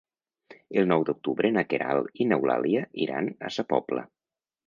[0.81, 4.07] El nou d'octubre na Queralt i n'Eulàlia iran a Sa Pobla.